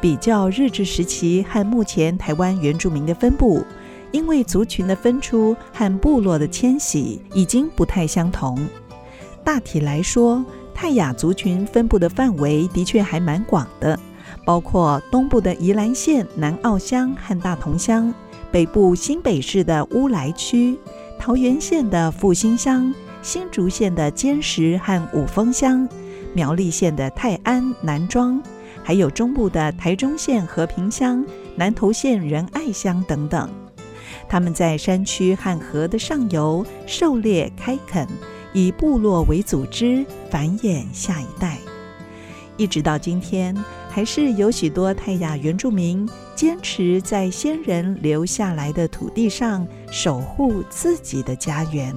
[0.00, 3.64] 比较日治时期和目前台湾原住民的分布，
[4.12, 8.58] 因为族群的分出和部落的迁徙已经不太相同。
[9.44, 10.44] 大体来说，
[10.74, 13.98] 泰雅族群分布的范围的确还蛮广的，
[14.44, 18.12] 包括东部的宜兰县南澳乡和大同乡，
[18.50, 20.78] 北部新北市的乌来区，
[21.18, 25.88] 桃园县的复兴乡，新竹县的尖石和五峰乡，
[26.34, 28.40] 苗栗县的泰安南庄。
[28.84, 31.22] 还有中部的台中县和平乡、
[31.56, 33.50] 南投县仁爱乡等等，
[34.28, 38.06] 他们在山区和河的上游狩猎、开垦，
[38.52, 41.58] 以部落为组织繁衍下一代。
[42.56, 43.56] 一直到今天，
[43.88, 51.94] 还是有许多泰雅原住民坚持在先人留下来的土地上守护自己的家园。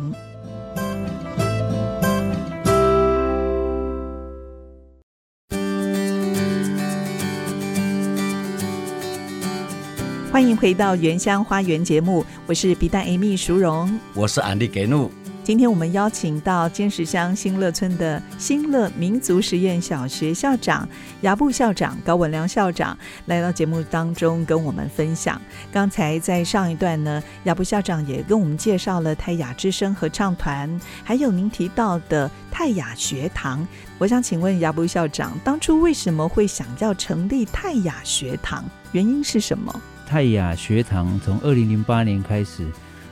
[10.31, 15.11] 欢迎回到《原乡花园》节目，我是比达 Amy 淑荣，我是安迪给怒。
[15.43, 20.87] 今天我们邀请到尖石乡新乐村的新乐民族实验小学校长
[21.21, 25.41] 雅布校长高文良校长来到节目当中跟我们分享。
[25.69, 33.67] 刚才在上一段呢，雅布校长也跟我们介绍了泰雅之声合唱团，还有您提到的泰雅学堂。
[33.97, 38.63] 我想请问雅布校长，当初为什么会想要成立泰雅学堂？
[38.93, 39.81] 原因是什么？
[40.11, 42.67] 泰雅学堂从二零零八年开始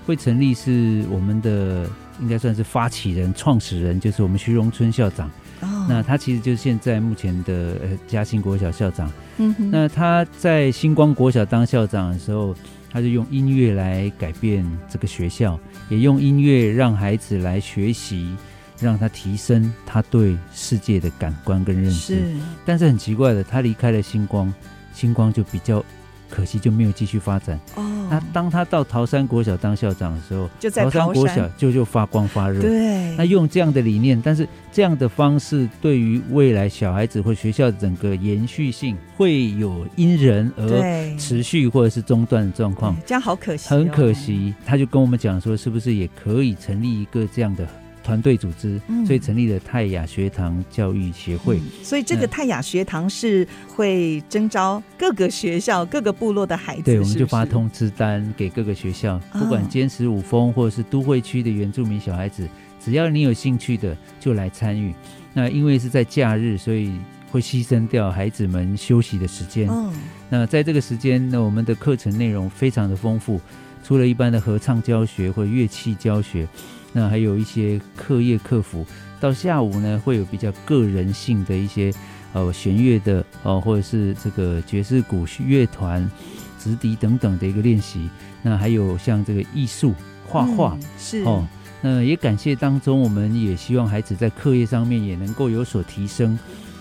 [0.05, 1.89] 会成立，是我们的
[2.19, 5.31] 应该算是发起人、创始人，就是我们徐荣春校长。
[5.61, 9.09] 哦，那他其实就是现在目前的呃嘉兴国小校长。
[9.37, 12.53] 嗯哼，那他在星光国小当校长的时候，
[12.91, 18.35] 他就用音乐来改变这个学校，也用音乐让孩子来学习，
[18.77, 22.15] 让他提升他对世界的感官跟认识。
[22.15, 22.35] 是，
[22.65, 24.53] 但是很奇怪的，他离开了星光，
[24.93, 25.81] 星光就比较。
[26.30, 27.59] 可惜就没有继续发展。
[27.75, 32.61] 哦，那当他到桃山国小当校长的时候，就在桃山国小就就发光发热。
[32.61, 42.95] 对，那用这样的理念，但是这样的方式对于未来小孩子或学校整个延续性会有因人而持续或者是中断的状况。
[43.05, 44.53] 这样好可惜，很可惜。
[44.65, 47.67] 他就跟我们讲说，是不是也可以成立一个这样的？
[48.03, 51.57] 团队组织，所以成立了泰雅学堂教育协会。
[51.57, 56.83] 嗯、所以这个泰雅学堂是会征招各个学校、各个部落的孩子。
[56.83, 62.47] 对，我们就发通知单给各个学校，不管坚石五峰或者是都会区的原住民小孩子，
[62.83, 64.93] 只要你有兴趣的，就来参与。
[65.33, 66.91] 那因为是在假日，所以
[67.31, 69.69] 会牺牲掉孩子们休息的时间。
[69.69, 69.93] 嗯，
[70.29, 73.39] 那在这个时间，那我们的课程内容非常的丰富，
[73.83, 76.47] 除了一般的合唱教学或乐器教学。
[76.91, 78.85] 那还有一些课业客服，
[79.19, 81.93] 到下午呢会有比较个人性的一些
[82.33, 86.09] 呃弦乐的哦、呃，或者是这个爵士鼓乐团、
[86.57, 88.09] 直笛等等的一个练习。
[88.41, 89.93] 那还有像这个艺术
[90.27, 91.47] 画画、嗯、是哦，
[91.81, 96.37] 那也感谢当中，我们也希望孩子在课业上面也能够有所提升。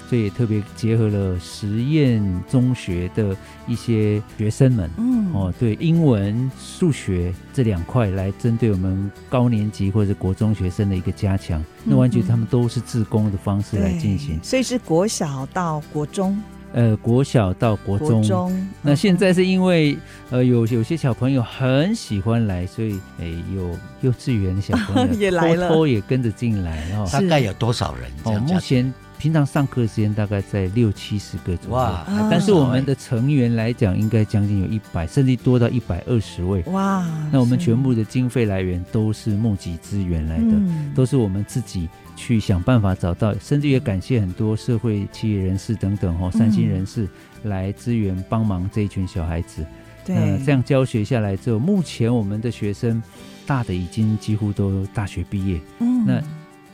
[0.08, 3.36] 所以也特别结合了实验中学的
[3.66, 14.40] 一些学生们，嗯，哦，对，英文、数学这两块来针对我们高年级或者国中学生的一个加强，那完全他们都是自工的方式来进行。
[14.42, 16.42] 所以是国小到国中，
[16.72, 18.08] 呃，国小到国中。
[18.08, 18.68] 国中。
[18.80, 19.94] 那现在是因为
[20.30, 28.10] 呃有有些小朋友很喜欢来，所以哎有幼稚园的小朋友 也来了，偷偷也跟着进来，然后大概有多少人？
[28.24, 28.90] 哦，目前。
[29.18, 32.06] 平常上课时间大概在六七十个左右，哇！
[32.30, 36.62] 但是我们的成员来讲，应该将近有一百，甚至多到一百二十位。
[36.68, 37.04] 哇！
[37.32, 47.08] 那我们全部的经费来源都是募集资源来的，嗯、都是我们自己去想办法找到，甚至也感谢很多社会企业人士等等哦，善心人士
[47.42, 49.66] 来支援帮忙这一群小孩子。
[50.06, 53.02] 对、嗯，这样教学下来之后，目前我们的学生
[53.44, 55.60] 大的已经几乎都大学毕业。
[55.80, 56.22] 嗯，那。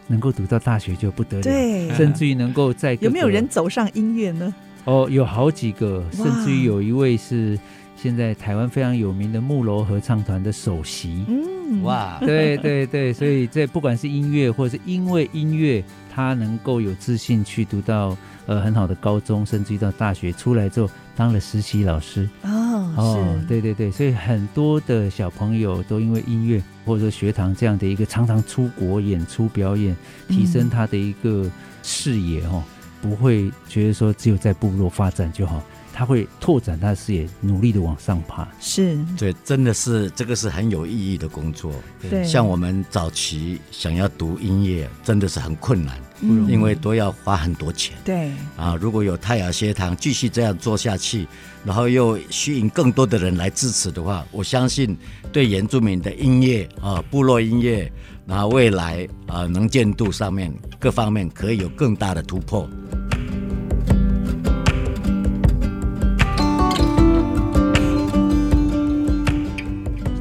[0.07, 4.55] 能够读到大学就不得了，对，甚至于能够在有没有人走上音乐呢？
[4.85, 7.59] 哦，有好几个，甚至于有一位是
[7.97, 11.25] 现在台湾非常有名的木楼合唱团的首席。
[11.27, 15.83] 嗯，哇，对对对，所以这不管是音乐，或者是因为音乐，
[16.15, 22.29] 他能够有自信去读到呃很好的高中，甚至于到大学出来之后当了实习老师。
[22.43, 22.51] 哦，
[22.97, 26.63] 哦，对对对，所以很多的小朋友都因为音乐。
[26.87, 29.97] 或者说学堂这样的一个常常出国演出表演，
[30.29, 31.51] 提升他的一个
[31.83, 32.63] 视野哦，
[33.01, 35.63] 不会觉得说只有在部落发展就好，
[35.95, 38.47] 他会拓展他的视野，努力的往上爬。
[38.61, 41.73] 是，对，真的是这个是很有意义的工作。
[42.11, 47.97] 对，像我们早期想要读音乐，真的是很困难，嗯，因为都要花很多钱。
[48.05, 51.29] 对，啊，如果有泰雅学堂继续这样做下去，
[51.65, 54.99] 然后又吸引更多的人来支持的话，我相信
[55.33, 57.91] 对原住民的音乐啊，部落音乐。
[58.27, 62.67] 然后未来啊，能见度上面各方面可以有更大的突破。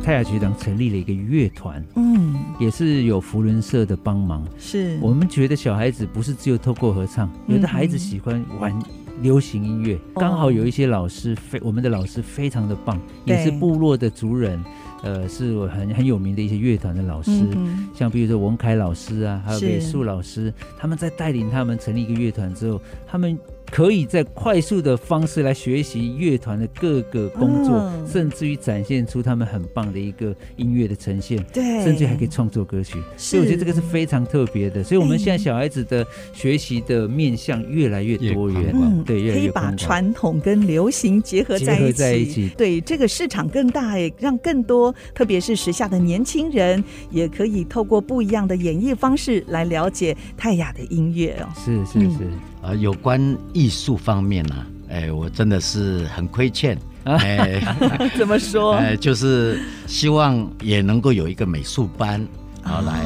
[0.03, 4.45] 泰雅学长成立了一个乐团，嗯，也是有福伦社的帮忙。
[4.59, 8.77] 是我们觉得小孩子不是只有透过合唱，有的孩子喜欢玩
[9.21, 14.61] 流行音乐，刚好有一些老师非我们的老师非常的棒，也是部落的族人。
[15.03, 23.39] 呃，是很很有名的一些乐团的老师，嗯、像比如说文凯老师啊，还有美术老师，他们在带领他们成立一个乐团之后，他们。
[23.71, 31.43] 可以在快速的方式来学习乐团的各个工作，嗯，甚至于展现出他们很棒的一个音乐的呈现。
[31.51, 32.99] 对，甚至还可以创作歌曲。
[33.17, 34.83] 所以我觉得这个是非常特别的。
[34.83, 41.93] 所以我们现在小孩子的学习的面向越来越多元，嗯，对，越来越可以把传统跟流行结合在一起。
[41.93, 51.49] 在一起，对，这个市场更大，也让更多，特别是时下的年轻人，也可以透过不一样的演绎方式来了解泰雅的音乐哦。
[51.55, 52.17] 是是是。
[52.21, 57.61] 嗯呃，有关艺术方面呢、啊，哎，我真的是很亏欠，哎，
[58.17, 58.75] 怎么说？
[58.79, 62.25] 哎，就是希望也能够有一个美术班，
[62.63, 63.03] 啊，来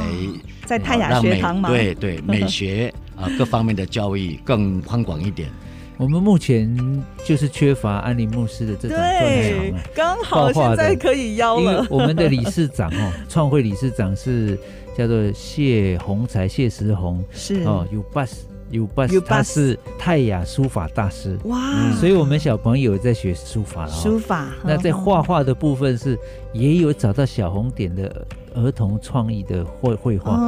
[0.66, 5.50] 在泰雅学堂嘛，对对， 美学啊各方面的教育更宽广一点。
[5.98, 11.84] 我们目前就是缺乏安林牧师的这种专长，刚好现在可以邀了。
[11.90, 14.56] 我们的理事长哦，创会理事长是
[14.96, 18.34] 叫做谢宏才，谢石宏是哦，有 bus。
[18.70, 21.38] 有巴斯，他是泰雅书法大师。
[21.46, 23.92] 哇、嗯，所以我们小朋友在学书法了。
[23.92, 26.18] 书法，那在画画的部分是
[26.54, 30.40] 也有找到小红点的儿童创意的绘绘画，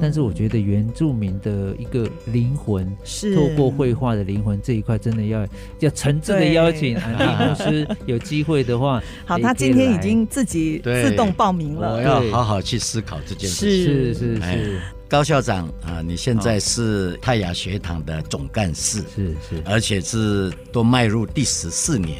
[0.00, 3.36] 但是我觉得原住民的一个灵魂是。
[3.36, 5.46] 透过绘画的灵魂这一块，真的要
[5.80, 13.84] 要诚挚的邀请安迪牧师 有机会的话，好，他今天已经自己自动报名了，我要好好去思考这件事。
[13.84, 14.80] 是是是。
[15.08, 22.18] 是高校长啊，你现在是泰雅学堂的总干事，是是，而且是都迈入第十四年，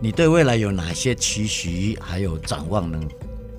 [0.00, 2.98] 你对未来有哪些期许还有展望呢？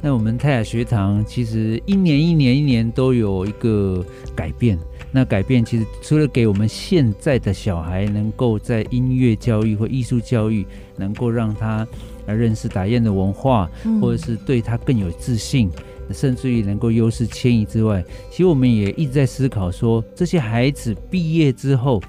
[0.01, 4.03] 那我们泰雅学堂其实一年一年一年都有一个
[4.35, 4.79] 改变，
[5.11, 10.65] 那改变其实除了给我们现在的小孩能够在音乐教育或艺术教育，
[10.97, 11.87] 能够让他
[12.25, 15.69] 来认识打雁的文化，嗯，或者是对他更有自信。
[16.13, 22.01] 甚至于能够优势迁移之外，其实我们也一直在思考说，这些孩子毕业之后，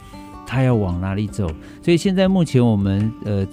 [0.47, 1.47] 他要往哪里走？
[1.83, 3.47] 所以现在目前我们呃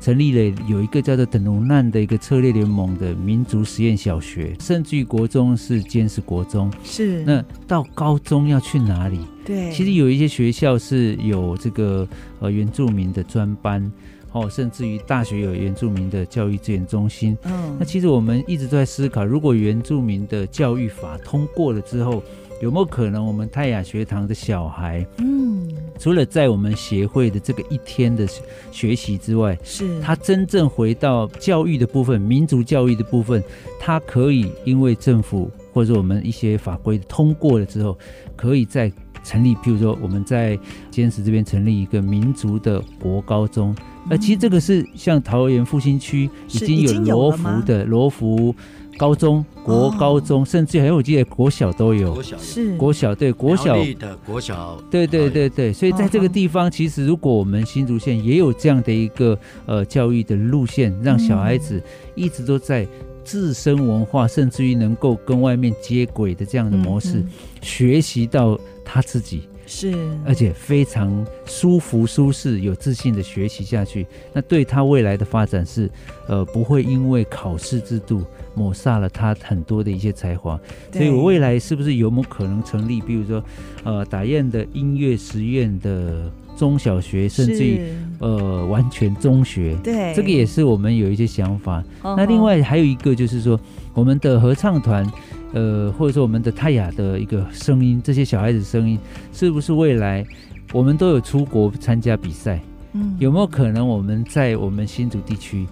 [0.00, 9.20] 成立了有一个叫做“等龙难”的一个策略联盟的民族实验小学，甚至于国中是兼是国中，是那到高中要去哪里？
[9.44, 12.06] 对，其实有一些学校是有这个
[12.40, 13.90] 呃原住民的专班。
[14.34, 17.38] 哦，甚至于大学有原住民的教育资源中心。
[17.44, 22.20] 嗯，那其实我们一直都在思考，如果原住民的教育法通过了之后，
[22.60, 25.68] 有没有可能我们泰雅学堂的小孩，嗯，
[26.00, 28.26] 除了在我们协会的这个一天的
[28.72, 33.40] 学习之外，是他真正回到教育的部分，民族教育的部分，
[33.78, 37.96] 他可以因为政府或者我们一些法规通过了之后，
[38.34, 38.90] 可以在
[39.22, 40.58] 成立，譬如说我们在
[40.90, 43.72] 坚持这边成立一个民族的国高中。
[44.10, 48.54] 呃，其实这个是像桃园复兴区已经有罗浮的罗浮
[48.96, 52.76] 高中、国高中，哦、甚至还有我记得国小都有，是。
[52.76, 59.36] 国小对国小的国小，对对对对，所以在这个地方，其实如果我们新竹县也有这样的一个
[59.66, 61.82] 呃教育的路线，让小孩子
[62.14, 62.86] 一直都在
[63.24, 67.30] 自身文化，甚至于能够跟外面接轨的这样的模式，嗯嗯。
[67.62, 69.48] 学习到他自己。
[69.66, 69.94] 是，
[70.26, 75.90] 而且非常舒服、舒适、有自信的学习下去，那对他未来的发展是，
[76.28, 80.60] 呃，不会因为考试制度抹杀了他很多的一些才华。
[80.92, 83.42] 所以我未来是不是有没有可能成立，比如说，
[83.84, 87.80] 呃，打雁的音乐实验的中小学，甚至于
[88.18, 89.76] 呃完全中学？
[89.82, 91.82] 对，这个也是我们有一些想法。
[92.02, 93.58] 那另外还有一个就是说，
[93.92, 95.10] 我们的合唱团。
[95.56, 98.98] 呃，或者说我们的泰雅的一个声音，这些小孩子声音，
[99.32, 100.26] 是不是未来
[100.72, 102.60] 我们都有出国参加比赛？
[102.92, 105.64] 嗯，有没有可能我们在我们新竹地区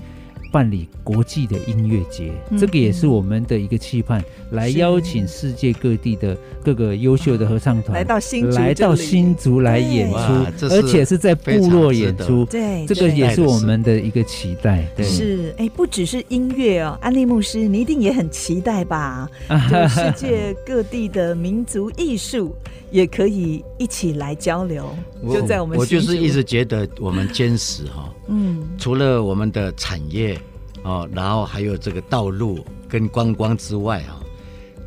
[0.52, 12.44] 办理国际的音乐节，嗯、这个也是我们的一个期盼，来邀请世界各地的各个优秀的合唱团来到新竹来到新竹来演出，而且是在部落演出。
[12.44, 14.86] 对，这个也是我们的一个期待。
[14.94, 19.26] 对，是哎，不只是音乐哦，安利牧师，你一定也很期待吧？
[19.48, 22.54] 就世界各地的民族艺术
[22.90, 24.94] 也可以一起来交流。
[25.22, 30.36] 就在我们，我就是一直觉得我们坚持哈，嗯，除了我们的产业
[30.82, 34.20] 哦，然后还有这个道路跟观光之外啊，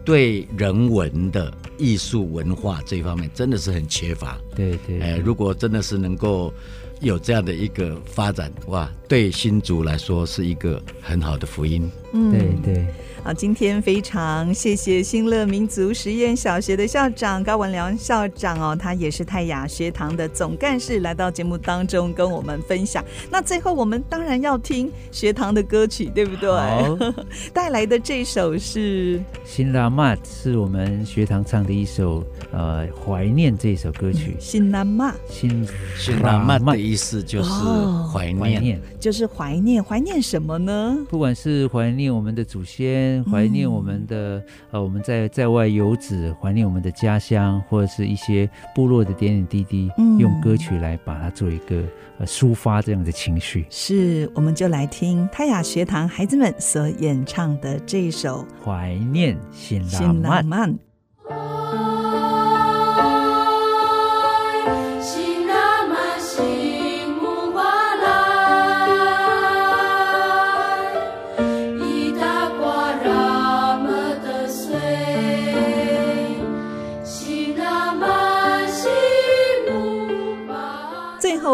[0.04, 4.38] 对人文的艺术文化这一方面真的是很缺乏。
[4.56, 6.54] 对对，哎，如果真的是能够
[7.02, 11.89] 有这样的一个发展，哇，对新竹来说是一个很好的福音。
[12.14, 12.88] 嗯，对对。
[13.26, 23.03] 好，今天非常谢谢新乐民族实验小学的校长高文良校长哦，他也是泰雅学堂的总干事，来到节目当中跟我们分享。
[23.32, 26.51] 那最后我们当然要听学堂的歌曲，对不对？
[27.51, 34.36] 带来的这首是《新拉玛》，是我们学堂唱的一首呃怀念这首歌曲。
[34.39, 35.67] 新拉玛，新
[35.97, 37.49] 新拉玛的意思就是
[38.13, 40.95] 怀念，哦、怀念就是怀念，怀念什么呢？
[41.09, 43.14] 不管是怀念我们的祖先。
[43.24, 51.84] 怀念我们的呃，我们在在外游子，怀念我们的家乡，或者是一些部落的点点滴滴，嗯、用歌曲来把它做一个
[52.18, 53.66] 呃抒发这样的情绪。
[53.70, 59.82] 是，我们就来听泰雅学堂孩子们所演唱的这一首《怀念新
[60.22, 60.74] 拉曼》。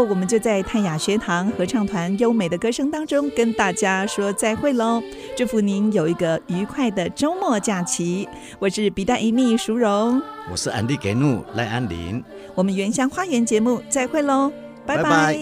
[0.02, 5.02] 后，我们就在泰雅学堂合唱团优美的歌声当中跟大家说再会喽！
[5.38, 8.28] 祝福您有一个愉快的周末假期。
[8.58, 10.20] 我是比达一蜜淑荣，
[10.52, 12.24] 我是安迪给怒赖安林。
[12.56, 14.52] 我们原乡花园节目再会喽，
[14.88, 15.04] 拜拜。
[15.04, 15.39] 拜拜。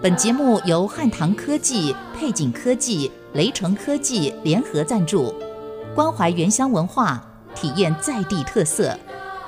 [0.00, 5.34] 本节目由汉唐科技、配景科技、雷城科技联合赞助，
[5.96, 7.24] 关怀原乡文化。
[7.60, 8.96] 体验在地特色，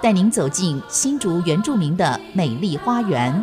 [0.02, 3.40] 带您走进新竹原住民的美丽花园。